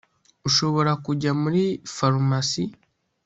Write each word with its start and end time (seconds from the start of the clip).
ushobora 0.47 0.91
kujya 1.05 1.31
muri 1.41 1.63
farumasi 1.95 2.63